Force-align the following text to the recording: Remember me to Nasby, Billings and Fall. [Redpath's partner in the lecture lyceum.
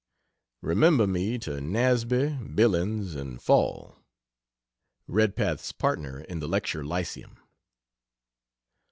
Remember 0.63 1.05
me 1.05 1.37
to 1.37 1.61
Nasby, 1.61 2.29
Billings 2.55 3.13
and 3.13 3.39
Fall. 3.39 3.99
[Redpath's 5.05 5.71
partner 5.73 6.21
in 6.21 6.39
the 6.39 6.47
lecture 6.47 6.83
lyceum. 6.83 7.37